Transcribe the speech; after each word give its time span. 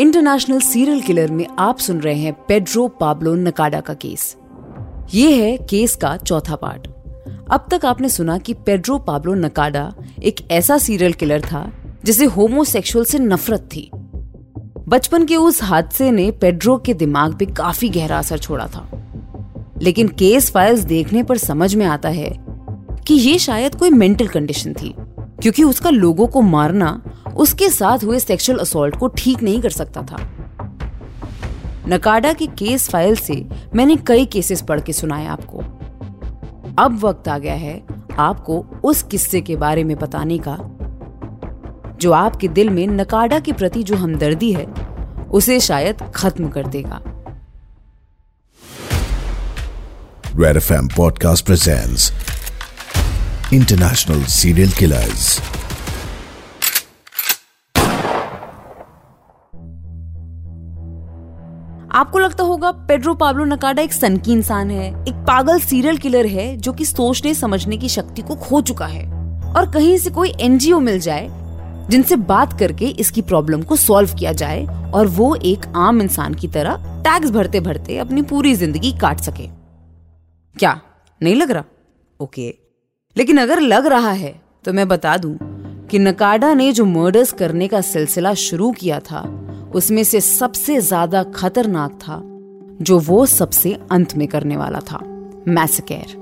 International 0.00 0.58
serial 0.60 1.00
killer 1.00 1.30
में 1.30 1.46
आप 1.58 1.78
सुन 1.78 2.00
रहे 2.00 2.14
हैं 2.14 2.32
पेड्रो 2.48 2.86
पाब्लो 2.88 3.34
नकाडा 3.34 3.80
का 3.80 3.94
केस। 3.94 4.36
ये 5.14 5.30
है 5.34 5.56
केस 5.70 5.94
का 5.96 6.16
चौथा 6.16 6.56
पार्ट। 6.56 6.86
अब 7.50 7.66
तक 7.70 7.86
आपने 7.86 8.08
सुना 8.08 8.36
कि 8.38 8.54
पेड्रो 8.66 8.98
पाब्लो 8.98 9.34
नकाडा 9.34 9.92
एक 10.22 10.50
ऐसा 10.50 10.78
सीरियल 10.78 11.12
किलर 11.12 11.40
था 11.42 11.70
जिसे 12.04 12.24
होमोसेक्सुअल 12.26 13.04
से 13.04 13.18
नफरत 13.18 13.68
थी। 13.74 13.90
बचपन 14.88 15.24
के 15.24 15.36
उस 15.36 15.62
हादसे 15.62 16.10
ने 16.10 16.30
पेड्रो 16.30 16.76
के 16.78 16.94
दिमाग 16.94 17.38
पे 17.38 17.46
काफ़ी 17.46 17.88
गहरा 17.88 18.18
असर 18.18 18.38
छोड़ा 18.38 18.66
था। 18.66 18.88
लेकिन 19.82 20.08
केस 20.08 20.50
फाइल्स 20.50 20.80
देखने 20.80 21.22
पर 21.22 21.38
समझ 21.38 21.74
में 21.74 21.86
आता 21.86 22.08
है 22.08 22.30
कि 23.06 23.14
ये 23.14 23.38
शायद 23.38 23.74
कोई 23.74 23.90
मेंटल 23.90 24.28
कंडीशन 24.28 24.72
थी, 24.72 24.94
क्योंकि 25.42 25.64
उसका 25.64 25.90
लोगों 25.90 26.26
को 26.26 26.40
मारना 26.42 27.00
उसके 27.36 27.70
साथ 27.70 28.04
हुए 28.04 28.18
सेक्सुअल 28.18 28.58
असोल्ट 28.58 28.96
को 28.96 29.08
ठीक 29.08 29.42
नहीं 29.42 29.60
कर 29.60 29.70
सकता 29.70 30.02
था। 30.02 30.30
नकाडा 31.88 32.32
की 32.32 32.46
केस 32.46 32.88
फ़ाइल 32.90 33.16
से 33.16 33.46
मैंने 33.74 33.96
कई 33.96 34.26
केसेस 34.26 34.62
पढ़ 34.62 34.80
के 34.80 34.92
सुनाए 34.92 35.26
आपको। 35.26 35.58
अब 36.78 36.98
वक्त 37.04 37.28
आ 37.28 37.38
गया 37.38 37.54
है 37.54 37.84
आपको 38.18 38.66
उस 38.84 39.02
किस्से 39.02 39.40
के 39.40 39.56
बारे 39.56 39.84
में 39.84 39.96
बताने 39.96 40.38
का, 40.38 40.56
जो 42.00 42.12
आपके 42.12 42.48
दिल 42.48 42.70
में 42.70 42.86
नकाडा 42.86 43.38
के 43.38 43.52
प्रति 43.52 43.82
जो 43.82 43.96
हमदर्दी 43.96 44.52
है, 44.52 44.66
उसे 45.30 45.60
शायद 45.60 45.96
खत्म 46.14 46.48
कर 46.48 46.66
देगा। 46.66 47.00
Red 50.36 50.58
FM 50.62 50.88
Podcast 50.92 51.46
presents 51.50 52.12
International 53.52 54.26
Serial 54.28 54.72
Killers. 54.78 55.55
आपको 61.96 62.18
लगता 62.18 62.44
होगा 62.44 62.70
पेड्रो 62.88 63.14
पाब्लो 63.14 63.44
नकाडा 63.44 63.82
एक 63.82 63.92
सन 63.92 64.16
की 64.16 64.32
इंसान 64.32 64.70
है, 64.70 64.88
एक 65.02 65.14
पागल 65.14 65.60
सीरियल 65.60 65.98
किलर 65.98 66.26
है 66.26 66.56
जो 66.56 66.72
कि 66.72 66.84
सोचने 66.84 67.34
समझने 67.34 67.76
की 67.76 67.88
शक्ति 67.88 68.22
को 68.22 68.34
खो 68.36 68.60
चुका 68.60 68.86
है। 68.86 69.04
और 69.52 69.70
कहीं 69.70 69.96
से 69.98 70.10
कोई 70.10 70.32
एनजीओ 70.40 70.80
मिल 70.80 70.98
जाए 71.00 71.28
जिनसे 71.90 72.16
बात 72.16 72.58
करके 72.58 72.86
इसकी 72.86 73.22
प्रॉब्लम 73.22 73.62
को 73.62 73.76
सॉल्व 73.76 74.14
किया 74.14 74.32
जाए 74.32 74.90
और 74.94 75.06
वो 75.06 75.34
एक 75.34 75.66
आम 75.76 76.02
इंसान 76.02 76.34
की 76.34 76.48
तरह 76.48 76.84
टैक्स 77.04 77.30
भरते 77.30 77.60
भरते 77.60 77.98
अपनी 77.98 78.22
पूरी 78.22 78.54
ज़िंदगी 78.54 78.92
काट 78.92 79.20
सके। 79.20 79.48
क्या? 80.56 80.80
नहीं 81.20 81.34
लग 81.34 81.50
रहा? 81.50 81.64
ओके। 82.20 82.54
लेकिन 83.16 83.38
अगर 83.38 83.60
लग 83.60 83.86
रहा 83.86 84.10
है 84.10 84.40
तो 84.64 84.72
मैं 84.72 84.88
बता 84.88 85.16
दूँ 85.16 85.36
कि 85.90 85.98
नकाडा 85.98 86.54
ने 86.54 86.72
जो 86.72 86.84
मर्डर्स 86.84 87.32
करने 87.32 87.68
का 87.68 87.80
सिलसिला 87.80 88.34
शुरू 88.34 88.70
किया 88.70 89.00
था 89.00 89.35
उसमें 89.76 90.02
से 90.04 90.20
सबसे 90.20 90.80
ज़्यादा 90.80 91.22
खतरनाक 91.22 91.92
था 92.02 92.20
जो 92.82 92.98
वो 92.98 93.24
सबसे 93.26 93.72
अंत 93.90 94.14
में 94.16 94.26
करने 94.28 94.56
वाला 94.56 94.80
था 94.80 94.98
मैसकेर 95.48 96.16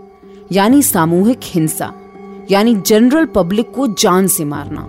यानी 0.53 0.83
सामूहिक 0.83 1.41
हिंसा 1.45 1.93
यानी 2.51 2.75
जनरल 2.77 3.27
पब्लिक 3.27 3.71
को 3.71 3.87
जान 3.95 4.27
से 4.27 4.45
मारना। 4.45 4.81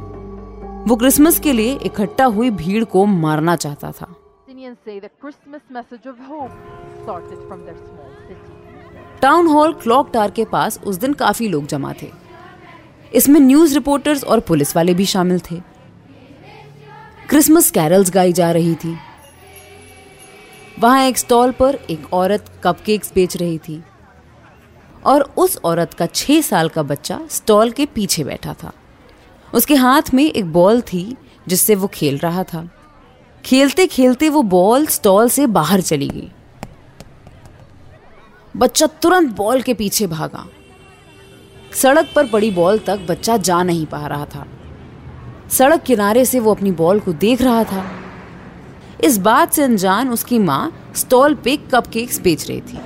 वो 0.88 0.96
क्रिसमस 0.96 1.40
के 1.40 1.54
लिए 1.54 1.78
इकट्ठा 1.86 2.26
हुई 2.26 2.50
भीड़ 2.52 2.84
को 2.84 3.06
मारना 3.06 3.56
चाहता 3.56 3.92
था. 3.92 4.08
टाउन 9.22 9.48
हॉल 9.48 9.74
क्लॉक 9.74 10.10
टार 10.14 10.32
के 10.32 10.46
पास 10.46 10.80
उस 10.86 10.96
दिन 10.96 11.14
काफ़ी 11.14 11.48
लोग 11.48 11.66
जमा 11.66 11.94
थे। 12.02 12.10
इसमें 13.14 13.40
न्यूज़ 13.40 13.74
रिपोर्टर्स 13.74 14.24
और 14.24 14.40
पुलिस 14.40 14.76
वाले 14.76 14.94
भी 14.94 15.06
शामिल 15.06 15.40
थे। 15.52 15.62
क्रिसमस 17.36 17.72
कैरल्स 17.72 18.12
गाई 18.12 18.34
जा 18.34 18.52
रही 18.52 18.76
थी। 18.76 18.98
वहाँ 20.80 21.04
एक 21.04 21.18
स्टॉल 21.18 21.52
पर 21.52 21.76
एक 21.90 22.14
औरत 22.14 22.62
कपकेक्स 22.64 23.12
बेच 23.16 23.38
रही 23.38 23.58
थी। 23.58 23.84
और 25.06 25.34
उस 25.38 25.58
औरत 25.58 25.94
का 25.94 26.06
छह 26.06 26.42
साल 26.42 26.70
का 26.70 26.84
बच्चा 26.84 27.22
स्टॉल 27.30 27.72
के 27.72 27.86
पीछे 27.86 28.24
बैठा 28.24 28.54
था। 28.54 28.72
उसके 29.54 29.76
हाथ 29.76 30.02
में 30.14 30.32
एक 30.32 30.46
बॉल 30.46 30.82
थी, 30.82 31.18
जिससे 31.48 31.76
वो 31.76 31.88
खेल 31.88 32.18
रहा 32.18 32.44
था। 32.44 32.70
खेलते 33.46 33.88
खेलते 33.88 34.30
वो 34.30 34.44
बॉल 34.44 34.86
स्टॉल 34.86 35.30
से 35.30 35.48
बाहर 35.48 35.82
चली 35.82 36.08
गई। 36.08 36.32
बच्चा 38.58 38.88
तुरंत 38.88 39.36
बॉल 39.36 39.62
के 39.62 39.74
पीछे 39.74 40.08
भागा। 40.08 40.48
सड़क 41.74 42.10
पर 42.16 42.28
पड़ी 42.28 42.52
बॉल 42.52 42.78
तक 42.78 43.00
बच्चा 43.10 43.38
जा 43.38 43.64
नहीं 43.64 43.86
पा 43.86 44.08
रहा 44.08 44.26
था। 44.26 44.48
सड़क 45.50 45.84
किनारे 45.84 46.26
से 46.26 46.40
वो 46.40 46.54
अपनी 46.54 46.72
बॉल 46.72 47.00
को 47.00 47.14
देख 47.14 47.42
रहा 47.42 47.64
था। 47.64 47.86
इस 49.04 49.18
बात 49.18 49.54
से 49.54 49.64
अनजान 49.64 50.10
उसकी 50.10 50.40
माँ 50.40 50.92
स्टॉल 50.96 51.34
पे 51.34 51.58
कपकेक्स 51.58 52.20
बेच 52.22 52.48
रही 52.48 52.62
थी। 52.62 52.80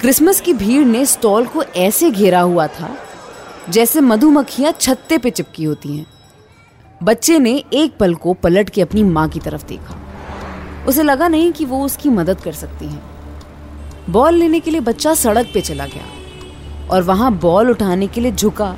क्रिसमस 0.00 0.40
की 0.40 0.52
भीड़ 0.52 0.86
ने 0.86 1.06
स्टॉल 1.06 1.46
को 1.46 1.62
ऐसे 1.62 2.10
घेरा 2.10 2.40
हुआ 2.40 2.66
था, 2.66 2.96
जैसे 3.68 4.00
मधुमक्खियाँ 4.00 4.72
छत्ते 4.72 5.18
पे 5.18 5.30
चिपकी 5.30 5.64
होती 5.64 5.96
हैं। 5.96 6.06
बच्चे 7.02 7.38
ने 7.38 7.64
एक 7.72 7.96
पल 7.96 8.14
को 8.14 8.34
पलट 8.34 8.70
के 8.70 8.82
अपनी 8.82 9.02
माँ 9.02 9.28
की 9.28 9.40
तरफ़ 9.40 9.66
देखा। 9.66 9.96
उसे 10.88 11.02
लगा 11.02 11.28
नहीं 11.28 11.52
कि 11.52 11.64
वो 11.64 11.84
उसकी 11.84 12.08
मदद 12.08 12.40
कर 12.40 12.52
सकती 12.52 12.86
हैं। 12.86 13.02
बॉल 14.10 14.34
लेने 14.34 14.60
के 14.60 14.70
लिए 14.70 14.80
बच्चा 14.80 15.14
सड़क 15.14 15.50
पे 15.54 15.60
चला 15.60 15.86
गया 15.86 16.88
और 16.88 17.02
वहाँ 17.02 17.32
बॉल 17.32 17.70
उठाने 17.70 18.06
के 18.06 18.20
लिए 18.20 18.32
झुका। 18.32 18.76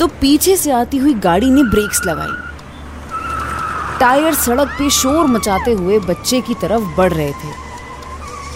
तो 0.00 0.06
पीछे 0.06 0.56
से 0.56 0.70
आती 0.70 0.96
हुई 0.96 1.14
गाड़ी 1.14 1.50
ने 1.50 1.62
ब्रेक्स 1.62 2.00
लगाई। 2.06 2.42
टायर 4.00 4.34
सड़क 4.34 4.68
पे 4.68 4.90
शोर 4.90 5.26
मचाते 5.26 5.72
हुए 5.72 5.98
बच्चे 5.98 6.40
की 6.40 6.54
तरफ़ 6.54 6.82
बढ़ 6.96 7.12
रहे 7.12 7.32
थे। 7.32 7.52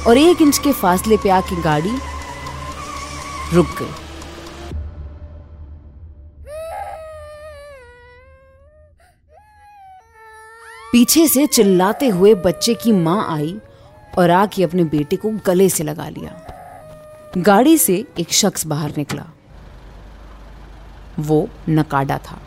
और 0.07 0.19
एक 0.19 0.43
इंच 0.43 0.59
के 0.59 0.73
फासले 0.73 1.17
पे 1.17 1.31
आके 1.31 1.63
गाड़ी 1.63 1.99
रुक 3.53 3.67
गई। 3.67 3.93
पीछे 10.93 11.29
से 11.29 11.47
चिल्लाते 11.47 12.09
हुए 12.09 12.35
बच्चे 12.35 12.75
की 12.75 12.93
माँ 12.93 13.35
आई 13.35 13.61
और 14.19 14.31
आके 14.31 14.65
अपने 14.65 14.85
बेटे 14.85 15.17
को 15.17 15.31
गले 15.47 15.69
से 15.69 15.85
लगा 15.85 16.09
लिया। 16.09 16.41
गाड़ी 17.39 17.79
से 17.79 18.05
एक 18.19 18.33
शख्स 18.33 18.67
बाहर 18.67 18.93
निकला। 18.97 19.25
वो 21.21 21.49
नकाडा 21.69 22.19
था। 22.19 22.39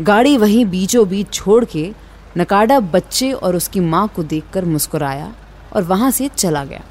गाड़ी 0.00 0.36
वहीं 0.36 0.64
बीचों 0.66 1.08
बीच 1.08 1.32
छोड़ 1.32 1.64
के 1.64 1.90
नकाडा 2.38 2.78
बच्चे 2.80 3.32
और 3.32 3.56
उसकी 3.56 3.80
माँ 3.80 4.06
को 4.08 4.22
देखकर 4.22 4.64
मुस्कुराया 4.64 5.32
और 5.72 5.82
वहाँ 5.82 6.10
से 6.10 6.28
चला 6.28 6.64
गया। 6.64 6.82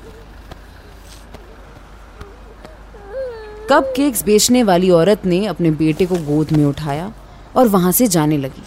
कप 3.69 3.93
केक्स 3.95 4.23
बेचने 4.23 4.63
वाली 4.63 4.89
औरत 4.89 5.25
ने 5.25 5.45
अपने 5.45 5.71
बेटे 5.71 6.05
को 6.05 6.15
गोद 6.25 6.51
में 6.51 6.65
उठाया 6.65 7.11
और 7.55 7.67
वहाँ 7.67 7.91
से 7.91 8.07
जाने 8.07 8.37
लगी। 8.37 8.63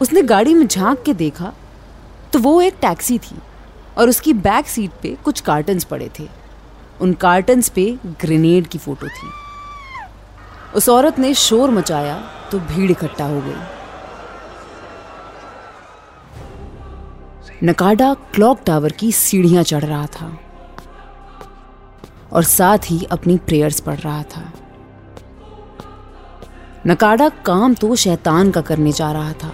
उसने 0.00 0.22
गाड़ी 0.22 0.54
में 0.54 0.66
झाँक 0.66 1.02
के 1.02 1.14
देखा 1.14 1.52
तो 2.32 2.38
वो 2.38 2.60
एक 2.60 2.74
टैक्सी 2.80 3.18
थी 3.18 3.38
और 3.98 4.08
उसकी 4.08 4.32
बैक 4.32 4.66
सीट 4.66 4.90
पे 5.02 5.16
कुछ 5.24 5.40
कार्टन्स 5.40 5.84
पड़े 5.84 6.10
थे। 6.18 6.28
उन 7.00 7.12
कार्टन्स 7.12 7.68
पे 7.68 7.90
ग्रेनेड 8.20 8.66
की 8.66 8.78
फ़ोटो 8.78 9.08
थी। 9.08 9.30
उस 10.74 10.88
औरत 10.88 11.18
ने 11.18 11.32
शोर 11.34 11.70
मचाया 11.70 12.16
तो 12.52 12.58
भीड़ 12.60 12.90
इकट्ठा 12.90 13.24
हो 13.24 13.40
गई। 13.40 13.56
नकाडा 17.62 18.12
क्लॉक 18.34 18.60
टावर 18.66 18.92
की 18.92 19.10
सीढ़ियाँ 19.12 19.62
चढ़ 19.62 19.84
रहा 19.84 20.06
था 20.06 20.36
और 22.32 22.42
साथ 22.42 22.90
ही 22.90 23.04
अपनी 23.12 23.36
प्रेयर्स 23.38 23.80
पढ़ 23.80 23.98
रहा 23.98 24.22
था। 24.22 24.42
नकाडा 26.86 27.28
काम 27.46 27.74
तो 27.74 27.94
शैतान 27.96 28.50
का 28.50 28.60
करने 28.60 28.92
जा 28.92 29.12
रहा 29.12 29.32
था, 29.32 29.52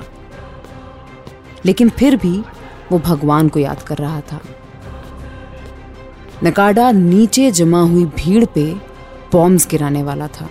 लेकिन 1.64 1.88
फिर 1.88 2.16
भी 2.16 2.32
वो 2.92 2.98
भगवान 2.98 3.48
को 3.48 3.58
याद 3.58 3.82
कर 3.82 3.98
रहा 3.98 4.20
था। 4.22 4.40
नकाडा 6.44 6.90
नीचे 6.92 7.50
जमा 7.50 7.80
हुई 7.82 8.04
भीड़ 8.16 8.44
पे 8.44 8.64
बॉम्ब्स 9.32 9.68
गिराने 9.70 10.02
वाला 10.02 10.26
था। 10.30 10.48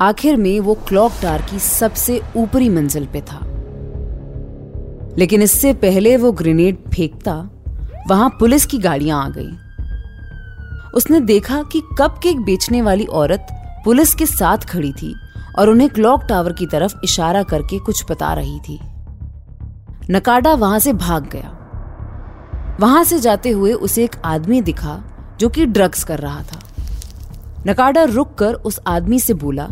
आखिर 0.00 0.36
में 0.36 0.60
वो 0.60 0.74
क्लॉक 0.74 1.12
टार 1.22 1.42
की 1.42 1.58
सबसे 1.58 2.22
ऊपरी 2.36 2.68
मंजिल 2.68 3.06
पे 3.06 3.20
था। 3.20 3.40
लेकिन 5.18 5.42
इससे 5.42 5.74
पहले 5.74 6.16
वो 6.16 6.32
ग्रेनेड 6.32 6.76
फेंकता, 6.94 7.50
वहाँ 8.08 8.36
पुलिस 8.40 8.66
की 8.66 8.78
गाड़ियाँ 8.78 9.24
आ 9.24 9.28
गई। 9.28 9.50
उसने 10.94 11.20
देखा 11.20 11.62
कि 11.62 11.82
कप 11.98 12.20
केक 12.22 12.40
बेचने 12.40 12.82
वाली 12.82 13.04
औरत 13.04 13.46
पुलिस 13.84 14.14
के 14.14 14.26
साथ 14.26 14.58
खड़ी 14.58 14.92
थी 14.92 15.14
और 15.58 15.68
उन्हें 15.68 15.90
क्लॉक 15.90 16.24
टावर 16.28 16.52
की 16.52 16.66
तरफ़ 16.66 16.94
इशारा 17.04 17.42
करके 17.42 17.78
कुछ 17.78 18.10
बता 18.10 18.34
रही 18.34 18.60
थी। 18.60 18.80
नकाडा 20.10 20.54
वहाँ 20.54 20.78
से 20.78 20.92
भाग 20.92 21.28
गया। 21.28 21.52
वहाँ 22.80 23.04
से 23.04 23.18
जाते 23.18 23.50
हुए 23.50 23.72
उसे 23.72 24.04
एक 24.04 24.16
आदमी 24.24 24.60
दिखा 24.60 25.02
जो 25.40 25.48
कि 25.48 25.66
ड्रग्स 25.66 26.04
कर 26.04 26.18
रहा 26.18 26.42
था। 26.42 26.60
नकाडा 27.66 28.04
रुक 28.04 28.34
कर 28.34 28.54
उस 28.54 28.80
आदमी 28.86 29.20
से 29.20 29.34
बोला 29.34 29.68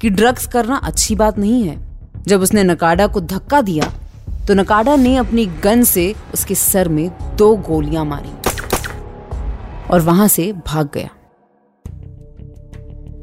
कि 0.00 0.10
ड्रग्स 0.10 0.46
करना 0.46 0.76
अच्छी 0.76 1.14
बात 1.14 1.38
नहीं 1.38 1.62
है। 1.64 1.76
जब 2.22 2.40
उसने 2.40 2.62
नकाडा 2.64 3.06
को 3.06 3.20
धक्का 3.20 3.60
दिया 3.60 3.92
तो 4.46 4.54
नकाडा 4.54 4.96
ने 4.96 5.16
अपनी 5.16 5.46
गन 5.46 5.82
से 5.82 6.14
उसके 6.34 6.54
सर 6.54 6.88
में 6.88 7.36
दो 7.36 7.54
गोलियाँ 7.56 8.04
मारी 8.04 8.30
और 9.90 10.00
वहाँ 10.00 10.28
से 10.28 10.52
भाग 10.66 10.88
गया। 10.94 11.08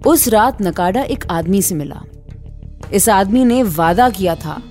उस 0.06 0.28
रात 0.28 0.62
नकाडा 0.62 1.02
एक 1.02 1.26
आदमी 1.32 1.62
से 1.62 1.76
मिला। 1.76 2.02
इस 2.94 3.10
आदमी 3.10 3.46
ने 3.46 3.62
वादा 3.64 4.10
किया 4.10 4.36
था 4.36 4.62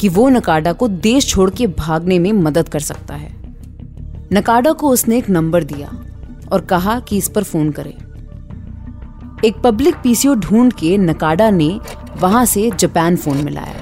कि 0.00 0.08
वो 0.08 0.28
नकाडा 0.28 0.72
को 0.72 0.88
देश 0.88 1.28
छोड़ 1.28 1.50
के 1.50 1.66
भागने 1.66 2.18
में 2.18 2.32
मदद 2.32 2.68
कर 2.68 2.80
सकता 2.80 3.14
है। 3.14 3.30
नकाडा 4.32 4.72
को 4.72 4.88
उसने 4.88 5.18
एक 5.18 5.28
नंबर 5.30 5.64
दिया 5.64 5.92
और 6.52 6.60
कहा 6.60 6.98
कि 7.00 7.16
इस 7.16 7.28
पर 7.28 7.42
फ़ोन 7.42 7.70
करे। 7.70 7.94
एक 9.46 9.56
पब्लिक 9.64 9.94
पीसीओ 9.94 10.34
ढूंढ 10.34 10.72
के 10.72 10.96
नकाडा 10.98 11.48
ने 11.50 11.68
वहाँ 12.16 12.44
से 12.46 12.70
जापान 12.70 13.16
फ़ोन 13.16 13.36
मिलाया। 13.44 13.74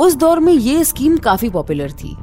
उस 0.00 0.16
दौर 0.16 0.40
में 0.40 0.52
ये 0.52 0.84
स्कीम 0.84 1.16
काफ़ी 1.16 1.50
पॉपुलर 1.50 1.92
थी। 1.92 2.14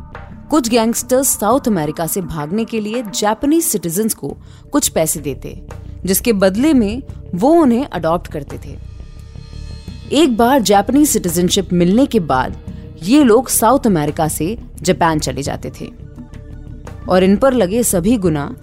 कुछ 0.49 0.69
गैंगस्टर्स 0.69 1.27
साउथ 1.39 1.67
अमेरिका 1.67 2.07
से 2.07 2.21
भागने 2.23 2.65
के 2.65 2.79
लिए 2.79 3.03
जापानीज 3.11 3.63
सिटीजन्स 3.63 4.13
को 4.13 4.35
कुछ 4.71 4.89
पैसे 4.89 5.19
देते, 5.19 5.61
जिसके 6.05 6.33
बदले 6.33 6.73
में 6.73 7.01
वो 7.35 7.53
उन्हें 7.53 7.85
अडॉप्ट 7.85 8.31
करते 8.31 8.59
थे। 8.65 8.77
एक 10.15 10.37
बार 10.37 10.61
जापानीज 10.63 11.09
सिटीजनशिप 11.09 11.73
मिलने 11.73 12.05
के 12.05 12.19
बाद 12.27 12.57
ये 13.03 13.23
लोग 13.23 13.49
साउथ 13.49 13.87
अमेरिका 13.87 14.27
से 14.29 14.57
जापान 14.81 15.19
चले 15.19 15.43
जाते 15.43 15.71
थे, 15.71 15.91
और 17.09 17.23
इन 17.23 17.37
पर 17.37 17.53
लगे 17.53 17.83
सभी 17.85 18.17
गुना 18.19 18.53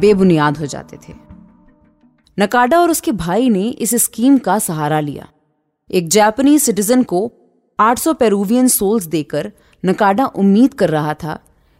बेबुनियाद 0.00 0.58
हो 0.58 0.66
जाते 0.66 0.96
थे। 0.98 1.29
नकाडा 2.40 2.80
और 2.80 2.90
उसके 2.90 3.12
भाई 3.12 3.48
ने 3.48 3.68
इस 3.68 3.94
स्कीम 3.94 4.38
का 4.38 4.58
सहारा 4.58 5.00
लिया। 5.00 5.28
एक 5.90 6.08
जापानीज 6.08 6.62
सिटीजन 6.62 7.02
को 7.02 7.32
800 7.78 8.14
पेरूवियन 8.14 8.68
सोल्स 8.68 9.04
देकर 9.04 9.52
नकाडा 9.86 10.26
उम्मीद 10.26 10.74
कर 10.74 10.90
रहा 10.90 11.14
था 11.14 11.38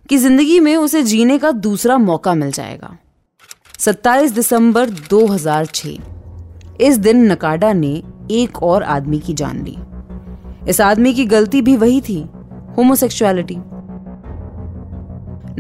कि 0.08 0.16
ज़िंदगी 0.16 0.60
में 0.60 0.76
उसे 0.76 1.02
जीने 1.02 1.38
का 1.38 1.50
दूसरा 1.50 1.98
मौका 1.98 2.34
मिल 2.34 2.50
जाएगा। 2.50 2.96
27 3.78 4.32
दिसंबर 4.32 4.90
2006 4.90 5.98
इस 6.80 6.98
दिन 6.98 7.32
नकाडा 7.32 7.72
ने 7.72 8.02
एक 8.30 8.62
और 8.62 8.82
आदमी 8.82 9.18
की 9.18 9.34
जान 9.34 9.64
ली। 9.64 9.76
इस 10.70 10.80
आदमी 10.80 11.14
की 11.14 11.24
गलती 11.24 11.62
भी 11.62 11.76
वही 11.76 12.00
थी, 12.00 12.20
होमोसेक्सुअलिटी। 12.76 13.56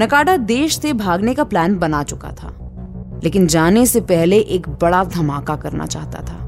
नकाडा 0.02 0.36
देश 0.36 0.78
से 0.78 0.92
भागने 0.92 1.34
का 1.34 1.44
प्लान 1.44 1.78
बना 1.78 2.02
चुका 2.02 2.32
था। 2.32 2.56
लेकिन 3.24 3.46
जाने 3.46 3.86
से 3.86 4.00
पहले 4.00 4.38
एक 4.38 4.68
बड़ा 4.68 5.04
धमाका 5.04 5.56
करना 5.56 5.86
चाहता 5.86 6.20
था। 6.20 6.46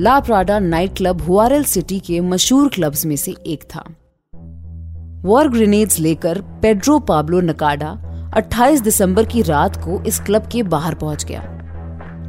ला 0.00 0.20
प्राडा 0.20 0.58
नाइट 0.58 0.96
क्लब 0.96 1.22
हुआरेल 1.22 1.64
सिटी 1.64 2.00
के 2.00 2.20
मशहूर 2.20 2.68
क्लब्स 2.68 3.06
में 3.06 3.16
से 3.16 3.34
एक 3.46 3.64
था। 3.64 3.84
वॉर 5.28 5.48
ग्रेनेड्स 5.48 5.98
लेकर 5.98 6.40
पेड्रो 6.62 6.98
पाब्लो 6.98 7.40
नकाडा 7.40 8.00
28 8.36 8.82
दिसंबर 8.82 9.24
की 9.24 9.42
रात 9.42 9.76
को 9.76 10.02
इस 10.02 10.20
क्लब 10.20 10.48
के 10.52 10.62
बाहर 10.62 10.94
पहुँच 10.94 11.24
गया। 11.24 11.42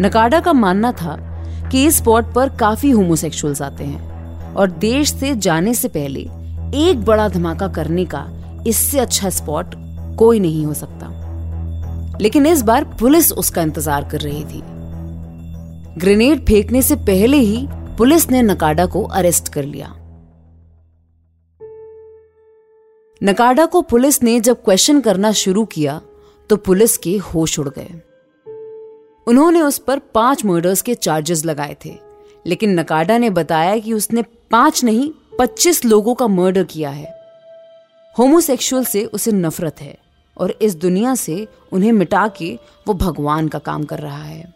नकाडा 0.01 0.39
का 0.39 0.53
मानना 0.53 0.91
था 0.91 1.18
कि 1.71 1.86
इस 1.86 1.98
स्पॉट 1.98 2.33
पर 2.33 2.50
काफ़ी 2.50 2.91
होमोसेक्सुअल्स 2.91 3.62
आते 3.62 3.83
हैं 3.83 4.53
और 4.53 4.71
देश 4.71 5.13
से 5.13 5.36
जाने 5.36 5.74
से 5.74 5.88
पहले 5.88 6.19
एक 6.74 7.03
बड़ा 7.06 7.27
धमाका 7.30 7.68
करने 7.68 8.06
का 8.06 8.27
इससे 8.68 9.00
अच्छा 9.00 9.30
स्पॉट 9.30 9.75
कोई 10.18 10.39
नहीं 10.39 10.65
हो 10.65 10.74
सकता। 10.74 11.14
लेकिन 12.21 12.45
इस 12.45 12.62
बार 12.62 12.83
पुलिस 13.00 13.31
उसका 13.33 13.62
इंतज़ार 13.62 14.09
कर 14.09 14.19
रही 14.19 14.44
थी। 14.44 14.62
ग्रेनेड 16.00 16.45
फेंकने 16.45 16.81
से 16.81 16.95
पहले 16.95 17.38
ही 17.38 17.67
पुलिस 17.97 18.29
ने 18.31 18.41
नकाडा 18.41 18.85
को 18.85 19.03
अरेस्ट 19.03 19.53
कर 19.53 19.63
लिया। 19.63 19.94
नकाडा 23.21 23.65
को 23.65 23.81
पुलिस 23.81 24.21
ने 24.23 24.39
जब 24.39 24.63
क्वेश्चन 24.63 25.00
करना 25.01 25.31
शुरू 25.31 25.65
किया 25.65 26.01
तो 26.50 26.56
पुलिस 26.57 26.97
के 26.97 27.15
होश 27.17 27.57
उड़ 27.59 27.69
गए। 27.69 28.01
उन्होंने 29.27 29.62
उस 29.62 29.77
पर 29.77 30.00
पाँच 30.13 30.45
मर्डर्स 30.45 30.81
के 30.81 30.95
चार्जेस 30.95 31.45
लगाए 31.45 31.75
थे, 31.85 31.94
लेकिन 32.45 32.79
नकाडा 32.79 33.17
ने 33.17 33.29
बताया 33.29 33.77
कि 33.77 33.94
उसने 33.94 34.23
पाँच 34.51 34.83
नहीं, 34.83 35.12
पच्चीस 35.39 35.83
लोगों 35.85 36.15
का 36.15 36.27
मर्डर 36.27 36.63
किया 36.63 36.89
है। 36.89 37.13
होमोसेक्सुअल 38.15 38.83
से 38.85 39.06
उसे 39.06 39.31
नफरत 39.31 39.81
है। 39.81 39.97
और 40.38 40.52
इस 40.62 40.76
दुनिया 40.76 41.16
से 41.16 41.48
उन्हें 41.72 41.92
मिटा 41.92 42.28
के 42.28 42.60
वो 42.88 42.94
भगवान 42.94 43.48
का 43.48 43.60
काम 43.60 43.84
कर 43.84 44.00
रहा 44.00 44.24
है। 44.24 44.54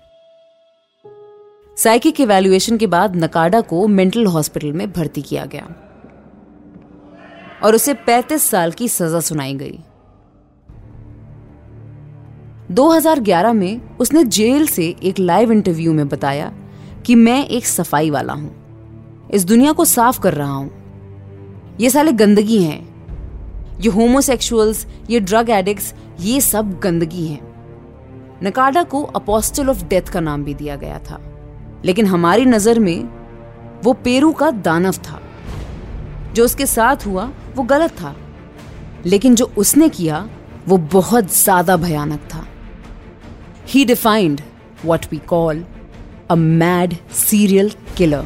साइकिक 1.77 2.21
इवैल्यूएशन 2.21 2.77
के 2.77 2.87
बाद 2.87 3.15
नकाडा 3.15 3.61
को 3.61 3.87
मेंटल 3.87 4.25
हॉस्पिटल 4.25 4.71
में 4.71 4.91
भर्ती 4.91 5.21
किया 5.21 5.45
गया। 5.45 5.75
और 7.63 7.75
उसे 7.75 7.93
35 7.93 8.43
साल 8.43 8.71
की 8.71 8.87
सजा 8.87 9.19
सुनाई 9.19 9.53
गई। 9.53 9.79
2011 12.71 13.53
में 13.53 13.97
उसने 13.97 14.23
जेल 14.23 14.67
से 14.67 14.95
एक 15.03 15.19
लाइव 15.19 15.51
इंटरव्यू 15.51 15.93
में 15.93 16.09
बताया 16.09 16.53
कि 17.05 17.15
मैं 17.15 17.47
एक 17.47 17.65
सफ़ाई 17.65 18.09
वाला 18.09 18.33
हूँ। 18.33 18.59
इस 19.33 19.45
दुनिया 19.45 19.71
को 19.71 19.85
साफ़ 19.85 20.21
कर 20.21 20.33
रहा 20.33 20.51
हूँ। 20.51 20.79
ये 21.79 21.89
साले 21.89 22.11
गंदगी 22.11 22.63
हैं। 22.63 22.88
ये 23.81 23.89
होमोसेक्सुअल्स 23.89 24.85
ये 25.09 25.19
ड्रग 25.19 25.49
एडिक्ट्स 25.49 25.93
ये 26.19 26.41
सब 26.41 26.79
गंदगी 26.79 27.25
हैं। 27.27 27.39
नकाडा 28.43 28.83
को 28.83 29.01
अपोस्टल 29.03 29.69
ऑफ़ 29.69 29.83
डेथ 29.85 30.01
का 30.01 30.19
नाम 30.19 30.43
भी 30.43 30.53
दिया 30.53 30.75
गया 30.75 30.99
था। 30.99 31.19
लेकिन 31.85 32.05
हमारी 32.05 32.45
नज़र 32.45 32.79
में 32.79 33.03
वो 33.83 33.93
पेरू 33.93 34.31
का 34.31 34.51
दानव 34.51 34.95
था। 35.05 35.21
जो 36.35 36.45
उसके 36.45 36.65
साथ 36.65 37.05
हुआ, 37.05 37.31
वो 37.55 37.63
गलत 37.63 37.91
था। 37.91 38.15
लेकिन 39.05 39.35
जो 39.35 39.51
उसने 39.57 39.89
किया, 39.89 40.27
वो 40.67 40.77
बहुत 40.77 41.33
ज़्यादा 41.33 41.77
भयानक 41.77 42.27
था। 42.33 42.45
ही 43.67 43.85
defined 43.85 44.41
what 44.85 45.05
we 45.11 45.17
call 45.17 45.63
a 46.31 46.35
mad 46.35 46.95
serial 47.13 47.71
killer 47.97 48.25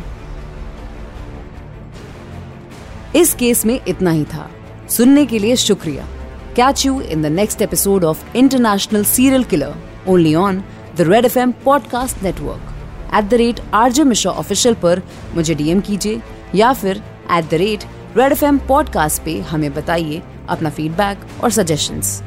इस 3.16 3.34
केस 3.34 3.66
में 3.66 3.80
इतना 3.88 4.12
ही 4.12 4.24
था। 4.26 4.50
सुनने 4.98 5.26
के 5.26 5.40
लिए 5.40 5.56
शुक्रिया। 5.56 6.08
Catch 6.56 6.86
you 6.86 7.00
in 7.02 7.22
the 7.22 7.26
next 7.26 7.62
episode 7.62 8.04
of 8.04 8.36
international 8.38 9.04
serial 9.04 9.44
killer 9.44 9.76
only 10.08 10.34
on 10.36 10.64
the 10.98 11.02
red 11.02 11.26
F 11.26 11.40
M 11.40 11.52
podcast 11.66 12.24
network 12.24 13.14
at 13.16 13.30
the 13.30 13.34
rate 13.34 13.60
RJ 13.74 14.04
Mishra 14.04 14.32
official 14.32 14.76
पर 14.76 15.02
मुझे 15.36 15.56
डीएम 15.56 15.80
कीजिए 15.80 16.22
या 16.56 16.74
फिर 16.74 17.02
at 17.32 17.50
the 17.50 17.54
rate 17.54 17.84
red 18.18 18.32
F 18.32 18.46
M 18.46 18.58
podcast 18.68 19.24
पे 19.24 19.40
हमें 19.42 19.74
बताइए 19.74 20.22
अपना 20.50 20.70
feedback 20.70 21.44
और 21.44 21.52
suggestions 21.52 22.22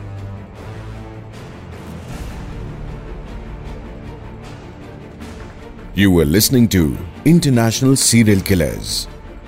You 5.99 6.09
were 6.15 6.25
listening 6.27 6.65
to 6.73 6.81
International 7.25 7.95
Serial 8.01 8.43
Killers, 8.49 8.91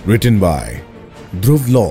written 0.07 0.39
by 0.45 0.81
Dhruv 1.43 1.67
Law, 1.71 1.91